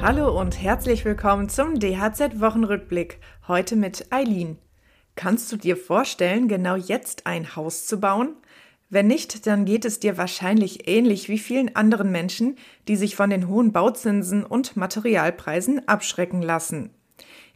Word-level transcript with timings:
Hallo 0.00 0.40
und 0.40 0.62
herzlich 0.62 1.04
willkommen 1.04 1.48
zum 1.48 1.80
DHZ-Wochenrückblick. 1.80 3.18
Heute 3.48 3.74
mit 3.74 4.12
Eileen. 4.12 4.56
Kannst 5.16 5.50
du 5.50 5.56
dir 5.56 5.76
vorstellen, 5.76 6.46
genau 6.46 6.76
jetzt 6.76 7.26
ein 7.26 7.56
Haus 7.56 7.84
zu 7.86 7.98
bauen? 7.98 8.36
Wenn 8.90 9.08
nicht, 9.08 9.48
dann 9.48 9.64
geht 9.64 9.84
es 9.84 9.98
dir 9.98 10.16
wahrscheinlich 10.16 10.88
ähnlich 10.88 11.28
wie 11.28 11.38
vielen 11.38 11.74
anderen 11.74 12.12
Menschen, 12.12 12.56
die 12.86 12.94
sich 12.94 13.16
von 13.16 13.28
den 13.28 13.48
hohen 13.48 13.72
Bauzinsen 13.72 14.44
und 14.44 14.76
Materialpreisen 14.76 15.88
abschrecken 15.88 16.42
lassen. 16.42 16.90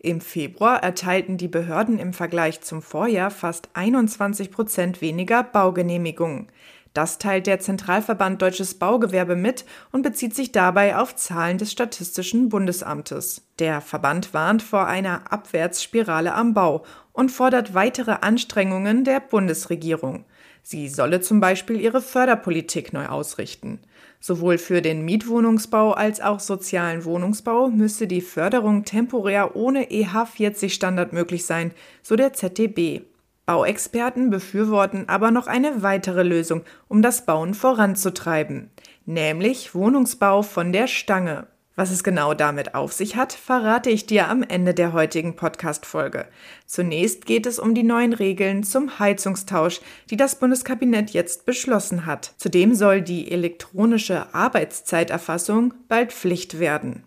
Im 0.00 0.20
Februar 0.20 0.82
erteilten 0.82 1.36
die 1.36 1.46
Behörden 1.46 2.00
im 2.00 2.12
Vergleich 2.12 2.60
zum 2.60 2.82
Vorjahr 2.82 3.30
fast 3.30 3.68
21 3.74 4.50
Prozent 4.50 5.00
weniger 5.00 5.44
Baugenehmigungen. 5.44 6.48
Das 6.94 7.18
teilt 7.18 7.46
der 7.46 7.58
Zentralverband 7.58 8.42
Deutsches 8.42 8.74
Baugewerbe 8.74 9.34
mit 9.34 9.64
und 9.92 10.02
bezieht 10.02 10.34
sich 10.34 10.52
dabei 10.52 10.96
auf 10.96 11.16
Zahlen 11.16 11.56
des 11.56 11.72
Statistischen 11.72 12.50
Bundesamtes. 12.50 13.42
Der 13.58 13.80
Verband 13.80 14.34
warnt 14.34 14.62
vor 14.62 14.86
einer 14.86 15.32
Abwärtsspirale 15.32 16.34
am 16.34 16.52
Bau 16.52 16.84
und 17.12 17.30
fordert 17.30 17.72
weitere 17.72 18.16
Anstrengungen 18.20 19.04
der 19.04 19.20
Bundesregierung. 19.20 20.24
Sie 20.62 20.88
solle 20.88 21.20
zum 21.20 21.40
Beispiel 21.40 21.80
ihre 21.80 22.00
Förderpolitik 22.00 22.92
neu 22.92 23.06
ausrichten. 23.06 23.80
Sowohl 24.20 24.58
für 24.58 24.82
den 24.82 25.04
Mietwohnungsbau 25.04 25.92
als 25.92 26.20
auch 26.20 26.38
sozialen 26.38 27.04
Wohnungsbau 27.04 27.68
müsse 27.68 28.06
die 28.06 28.20
Förderung 28.20 28.84
temporär 28.84 29.56
ohne 29.56 29.90
EH40-Standard 29.90 31.12
möglich 31.12 31.44
sein, 31.44 31.72
so 32.02 32.14
der 32.14 32.32
ZDB. 32.32 33.02
Bauexperten 33.44 34.30
befürworten 34.30 35.08
aber 35.08 35.30
noch 35.30 35.48
eine 35.48 35.82
weitere 35.82 36.22
Lösung, 36.22 36.62
um 36.88 37.02
das 37.02 37.26
Bauen 37.26 37.54
voranzutreiben, 37.54 38.70
nämlich 39.04 39.74
Wohnungsbau 39.74 40.42
von 40.42 40.72
der 40.72 40.86
Stange. 40.86 41.48
Was 41.74 41.90
es 41.90 42.04
genau 42.04 42.34
damit 42.34 42.74
auf 42.74 42.92
sich 42.92 43.16
hat, 43.16 43.32
verrate 43.32 43.88
ich 43.88 44.04
dir 44.04 44.28
am 44.28 44.42
Ende 44.42 44.74
der 44.74 44.92
heutigen 44.92 45.36
Podcast-Folge. 45.36 46.26
Zunächst 46.66 47.24
geht 47.24 47.46
es 47.46 47.58
um 47.58 47.74
die 47.74 47.82
neuen 47.82 48.12
Regeln 48.12 48.62
zum 48.62 48.98
Heizungstausch, 48.98 49.80
die 50.10 50.18
das 50.18 50.38
Bundeskabinett 50.38 51.10
jetzt 51.10 51.46
beschlossen 51.46 52.04
hat. 52.04 52.34
Zudem 52.36 52.74
soll 52.74 53.00
die 53.00 53.30
elektronische 53.30 54.34
Arbeitszeiterfassung 54.34 55.72
bald 55.88 56.12
Pflicht 56.12 56.58
werden. 56.60 57.04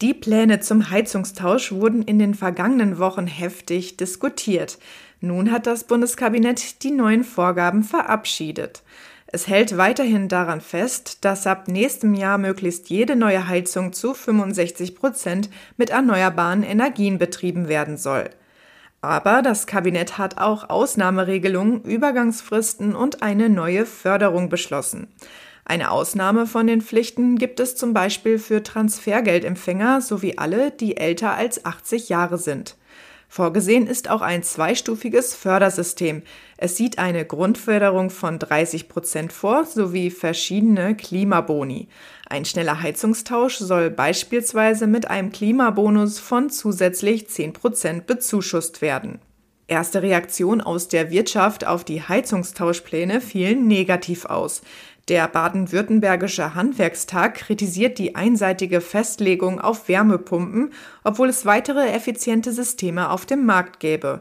Die 0.00 0.14
Pläne 0.14 0.60
zum 0.60 0.90
Heizungstausch 0.90 1.72
wurden 1.72 2.02
in 2.02 2.20
den 2.20 2.34
vergangenen 2.34 2.98
Wochen 2.98 3.26
heftig 3.26 3.96
diskutiert. 3.96 4.78
Nun 5.20 5.50
hat 5.50 5.66
das 5.66 5.84
Bundeskabinett 5.84 6.84
die 6.84 6.92
neuen 6.92 7.24
Vorgaben 7.24 7.82
verabschiedet. 7.82 8.84
Es 9.26 9.48
hält 9.48 9.76
weiterhin 9.76 10.28
daran 10.28 10.60
fest, 10.60 11.24
dass 11.24 11.48
ab 11.48 11.66
nächstem 11.66 12.14
Jahr 12.14 12.38
möglichst 12.38 12.90
jede 12.90 13.16
neue 13.16 13.48
Heizung 13.48 13.92
zu 13.92 14.14
65 14.14 14.94
Prozent 14.94 15.50
mit 15.76 15.90
erneuerbaren 15.90 16.62
Energien 16.62 17.18
betrieben 17.18 17.66
werden 17.66 17.96
soll. 17.96 18.30
Aber 19.00 19.42
das 19.42 19.66
Kabinett 19.66 20.16
hat 20.16 20.38
auch 20.38 20.70
Ausnahmeregelungen, 20.70 21.82
Übergangsfristen 21.82 22.94
und 22.94 23.22
eine 23.22 23.48
neue 23.48 23.84
Förderung 23.84 24.48
beschlossen. 24.48 25.08
Eine 25.70 25.90
Ausnahme 25.90 26.46
von 26.46 26.66
den 26.66 26.80
Pflichten 26.80 27.36
gibt 27.36 27.60
es 27.60 27.76
zum 27.76 27.92
Beispiel 27.92 28.38
für 28.38 28.62
Transfergeldempfänger 28.62 30.00
sowie 30.00 30.38
alle, 30.38 30.70
die 30.70 30.96
älter 30.96 31.34
als 31.34 31.66
80 31.66 32.08
Jahre 32.08 32.38
sind. 32.38 32.76
Vorgesehen 33.28 33.86
ist 33.86 34.08
auch 34.08 34.22
ein 34.22 34.42
zweistufiges 34.42 35.34
Fördersystem. 35.34 36.22
Es 36.56 36.78
sieht 36.78 36.98
eine 36.98 37.26
Grundförderung 37.26 38.08
von 38.08 38.38
30 38.38 38.88
Prozent 38.88 39.30
vor 39.30 39.66
sowie 39.66 40.08
verschiedene 40.08 40.96
Klimaboni. 40.96 41.88
Ein 42.30 42.46
schneller 42.46 42.80
Heizungstausch 42.80 43.58
soll 43.58 43.90
beispielsweise 43.90 44.86
mit 44.86 45.10
einem 45.10 45.32
Klimabonus 45.32 46.18
von 46.18 46.48
zusätzlich 46.48 47.28
10 47.28 47.52
Prozent 47.52 48.06
bezuschusst 48.06 48.80
werden. 48.80 49.18
Erste 49.66 50.00
Reaktionen 50.00 50.62
aus 50.62 50.88
der 50.88 51.10
Wirtschaft 51.10 51.66
auf 51.66 51.84
die 51.84 52.00
Heizungstauschpläne 52.00 53.20
fielen 53.20 53.68
negativ 53.68 54.24
aus. 54.24 54.62
Der 55.08 55.26
baden-württembergische 55.26 56.54
Handwerkstag 56.54 57.36
kritisiert 57.36 57.98
die 57.98 58.14
einseitige 58.14 58.82
Festlegung 58.82 59.58
auf 59.58 59.88
Wärmepumpen, 59.88 60.74
obwohl 61.02 61.30
es 61.30 61.46
weitere 61.46 61.88
effiziente 61.92 62.52
Systeme 62.52 63.08
auf 63.10 63.24
dem 63.24 63.46
Markt 63.46 63.80
gäbe. 63.80 64.20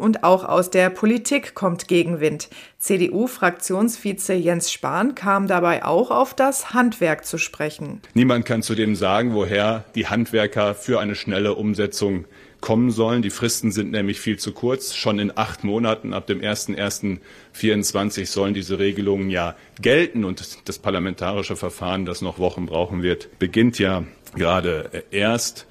Und 0.00 0.24
auch 0.24 0.44
aus 0.44 0.70
der 0.70 0.90
Politik 0.90 1.54
kommt 1.54 1.86
Gegenwind. 1.86 2.48
CDU-Fraktionsvize 2.78 4.32
Jens 4.32 4.72
Spahn 4.72 5.14
kam 5.14 5.46
dabei 5.46 5.84
auch 5.84 6.10
auf 6.10 6.34
das 6.34 6.72
Handwerk 6.72 7.24
zu 7.24 7.38
sprechen. 7.38 8.00
Niemand 8.14 8.46
kann 8.46 8.62
zudem 8.62 8.96
sagen, 8.96 9.34
woher 9.34 9.84
die 9.94 10.08
Handwerker 10.08 10.74
für 10.74 10.98
eine 10.98 11.14
schnelle 11.14 11.54
Umsetzung 11.54 12.24
kommen 12.60 12.90
sollen. 12.90 13.22
Die 13.22 13.30
Fristen 13.30 13.72
sind 13.72 13.90
nämlich 13.90 14.20
viel 14.20 14.38
zu 14.38 14.52
kurz. 14.52 14.94
Schon 14.94 15.18
in 15.18 15.36
acht 15.36 15.64
Monaten 15.64 16.12
ab 16.12 16.26
dem 16.26 16.40
01.01.24 16.40 18.26
sollen 18.26 18.54
diese 18.54 18.78
Regelungen 18.78 19.30
ja 19.30 19.56
gelten 19.80 20.24
und 20.24 20.68
das 20.68 20.78
parlamentarische 20.78 21.56
Verfahren, 21.56 22.04
das 22.04 22.22
noch 22.22 22.38
Wochen 22.38 22.66
brauchen 22.66 23.02
wird, 23.02 23.38
beginnt 23.38 23.78
ja 23.78 24.04
gerade 24.34 25.04
erst. 25.10 25.66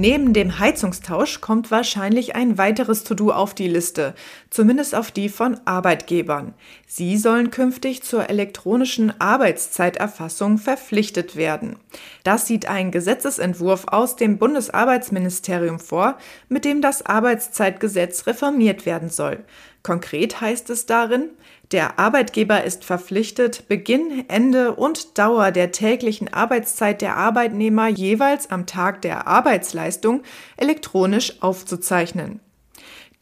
Neben 0.00 0.32
dem 0.32 0.60
Heizungstausch 0.60 1.40
kommt 1.40 1.72
wahrscheinlich 1.72 2.36
ein 2.36 2.56
weiteres 2.56 3.02
To-Do 3.02 3.32
auf 3.32 3.52
die 3.52 3.66
Liste, 3.66 4.14
zumindest 4.48 4.94
auf 4.94 5.10
die 5.10 5.28
von 5.28 5.58
Arbeitgebern. 5.64 6.54
Sie 6.86 7.16
sollen 7.16 7.50
künftig 7.50 8.04
zur 8.04 8.30
elektronischen 8.30 9.20
Arbeitszeiterfassung 9.20 10.58
verpflichtet 10.58 11.34
werden. 11.34 11.80
Das 12.22 12.46
sieht 12.46 12.68
ein 12.68 12.92
Gesetzesentwurf 12.92 13.88
aus 13.88 14.14
dem 14.14 14.38
Bundesarbeitsministerium 14.38 15.80
vor, 15.80 16.16
mit 16.48 16.64
dem 16.64 16.80
das 16.80 17.04
Arbeitszeitgesetz 17.04 18.28
reformiert 18.28 18.86
werden 18.86 19.10
soll. 19.10 19.44
Konkret 19.82 20.40
heißt 20.40 20.70
es 20.70 20.86
darin, 20.86 21.30
der 21.70 21.98
Arbeitgeber 21.98 22.64
ist 22.64 22.84
verpflichtet, 22.84 23.68
Beginn, 23.68 24.24
Ende 24.28 24.74
und 24.74 25.18
Dauer 25.18 25.50
der 25.50 25.70
täglichen 25.70 26.32
Arbeitszeit 26.32 27.02
der 27.02 27.16
Arbeitnehmer 27.16 27.88
jeweils 27.88 28.50
am 28.50 28.66
Tag 28.66 29.02
der 29.02 29.26
Arbeitsleistung 29.26 30.22
elektronisch 30.56 31.42
aufzuzeichnen. 31.42 32.40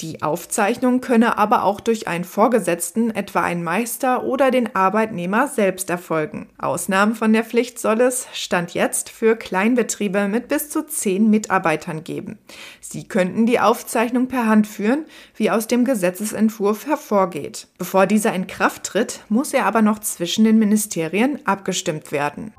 Die 0.01 0.21
Aufzeichnung 0.21 1.01
könne 1.01 1.39
aber 1.39 1.65
auch 1.65 1.81
durch 1.81 2.07
einen 2.07 2.25
Vorgesetzten, 2.25 3.11
etwa 3.11 3.41
einen 3.41 3.65
Meister 3.65 4.25
oder 4.25 4.51
den 4.51 4.77
Arbeitnehmer 4.77 5.49
selbst 5.49 5.89
erfolgen. 5.89 6.51
Ausnahmen 6.59 7.15
von 7.15 7.33
der 7.33 7.45
Pflicht 7.45 7.79
soll 7.79 8.03
es, 8.03 8.27
Stand 8.35 8.75
jetzt, 8.75 9.09
für 9.09 9.37
Kleinbetriebe 9.37 10.29
mit 10.29 10.49
bis 10.49 10.69
zu 10.69 10.87
zehn 10.87 11.31
Mitarbeitern 11.31 12.05
geben. 12.05 12.39
Sie 12.81 13.09
könnten 13.09 13.47
die 13.47 13.59
Aufzeichnung 13.59 14.29
per 14.29 14.47
Hand 14.47 14.67
führen, 14.67 15.07
wie 15.35 15.51
aus 15.51 15.67
dem 15.67 15.87
Gesetzesentwurf 15.87 16.87
hervorgeht. 16.87 17.67
Bevor 17.79 18.07
dieser 18.07 18.35
in 18.35 18.47
Kraft 18.47 18.85
tritt, 18.85 19.21
muss 19.31 19.55
er 19.55 19.65
aber 19.65 19.81
noch 19.81 20.01
zwischen 20.01 20.45
den 20.45 20.59
Ministerien 20.59 21.39
abgestimmt 21.47 22.13
werden. 22.13 22.53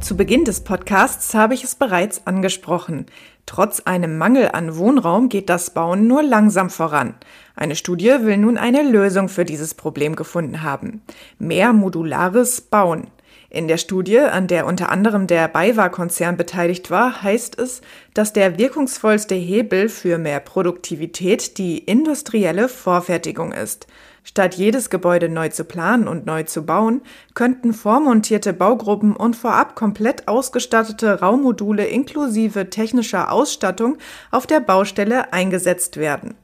Zu 0.00 0.16
Beginn 0.16 0.44
des 0.44 0.60
Podcasts 0.60 1.34
habe 1.34 1.54
ich 1.54 1.64
es 1.64 1.74
bereits 1.74 2.26
angesprochen. 2.26 3.06
Trotz 3.44 3.80
einem 3.80 4.18
Mangel 4.18 4.50
an 4.52 4.76
Wohnraum 4.76 5.28
geht 5.28 5.48
das 5.48 5.70
Bauen 5.70 6.06
nur 6.06 6.22
langsam 6.22 6.70
voran. 6.70 7.14
Eine 7.56 7.74
Studie 7.74 8.14
will 8.20 8.36
nun 8.36 8.58
eine 8.58 8.82
Lösung 8.82 9.28
für 9.28 9.44
dieses 9.44 9.74
Problem 9.74 10.14
gefunden 10.14 10.62
haben. 10.62 11.02
Mehr 11.38 11.72
modulares 11.72 12.60
Bauen. 12.60 13.08
In 13.48 13.68
der 13.68 13.78
Studie, 13.78 14.18
an 14.18 14.48
der 14.48 14.66
unter 14.66 14.90
anderem 14.90 15.26
der 15.26 15.48
BayWa-Konzern 15.48 16.36
beteiligt 16.36 16.90
war, 16.90 17.22
heißt 17.22 17.58
es, 17.58 17.80
dass 18.12 18.32
der 18.32 18.58
wirkungsvollste 18.58 19.34
Hebel 19.34 19.88
für 19.88 20.18
mehr 20.18 20.40
Produktivität 20.40 21.56
die 21.58 21.78
industrielle 21.78 22.68
Vorfertigung 22.68 23.52
ist. 23.52 23.86
Statt 24.28 24.56
jedes 24.56 24.90
Gebäude 24.90 25.28
neu 25.28 25.50
zu 25.50 25.62
planen 25.62 26.08
und 26.08 26.26
neu 26.26 26.42
zu 26.42 26.66
bauen, 26.66 27.00
könnten 27.34 27.72
vormontierte 27.72 28.52
Baugruppen 28.52 29.14
und 29.14 29.36
vorab 29.36 29.76
komplett 29.76 30.26
ausgestattete 30.26 31.20
Raummodule 31.20 31.86
inklusive 31.86 32.68
technischer 32.68 33.30
Ausstattung 33.30 33.98
auf 34.32 34.48
der 34.48 34.58
Baustelle 34.58 35.32
eingesetzt 35.32 35.96
werden. 35.96 36.34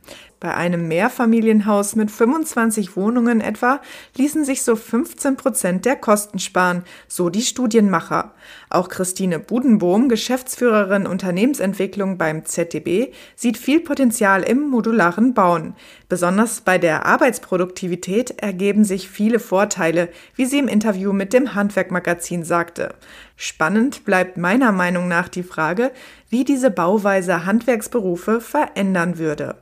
Bei 0.43 0.54
einem 0.56 0.88
Mehrfamilienhaus 0.88 1.94
mit 1.94 2.10
25 2.10 2.96
Wohnungen 2.96 3.40
etwa 3.40 3.81
ließen 4.16 4.44
sich 4.44 4.62
so 4.62 4.75
15 4.75 5.37
Prozent 5.37 5.84
der 5.84 5.94
Kosten 5.94 6.40
sparen, 6.40 6.82
so 7.06 7.31
die 7.31 7.43
Studienmacher. 7.43 8.34
Auch 8.69 8.88
Christine 8.88 9.38
Budenbohm, 9.38 10.08
Geschäftsführerin 10.08 11.06
Unternehmensentwicklung 11.06 12.19
beim 12.19 12.44
ZDB, 12.44 13.12
sieht 13.37 13.56
viel 13.56 13.78
Potenzial 13.78 14.43
im 14.43 14.62
modularen 14.69 15.32
Bauen. 15.32 15.75
Besonders 16.08 16.62
bei 16.62 16.76
der 16.76 17.06
Arbeitsproduktivität 17.06 18.43
ergeben 18.43 18.84
sich 18.84 19.08
viele 19.08 19.38
Vorteile, 19.38 20.08
wie 20.34 20.46
sie 20.46 20.58
im 20.58 20.66
Interview 20.66 21.12
mit 21.12 21.32
dem 21.32 21.54
Handwerkmagazin 21.54 22.43
sagte. 22.43 22.96
Spannend 23.37 24.04
bleibt 24.04 24.37
meiner 24.37 24.72
Meinung 24.72 25.06
nach 25.06 25.28
die 25.28 25.44
Frage, 25.44 25.93
wie 26.28 26.43
diese 26.43 26.72
Bauweise 26.72 27.46
Handwerksberufe 27.46 28.40
verändern 28.40 29.19
würde. 29.19 29.54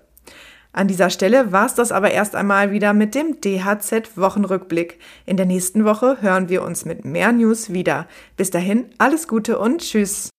An 0.72 0.87
dieser 0.87 1.11
Stelle 1.11 1.50
war 1.50 1.67
es 1.67 1.75
das 1.75 1.90
aber 1.90 2.12
erst 2.12 2.37
einmal 2.37 2.70
wieder 2.70 2.93
mit 2.93 3.14
dem 3.14 3.40
DHZ-Wochenrückblick. 3.40 4.99
In 5.26 5.37
der 5.37 5.46
nächsten 5.46 5.84
Woche 5.84 6.19
hören 6.20 6.49
wir 6.49 6.62
uns 6.62 6.84
mit 6.84 7.05
mehr 7.05 7.32
News 7.32 7.72
wieder. 7.72 8.06
Bis 8.37 8.50
dahin, 8.50 8.87
alles 8.99 9.26
Gute 9.26 9.58
und 9.58 9.81
Tschüss. 9.81 10.31